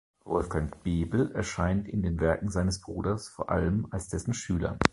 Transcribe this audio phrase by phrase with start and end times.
[0.25, 4.79] Wolfgang Bebel erscheint in den Werken seines Bruders vor allem als dessen Schüler.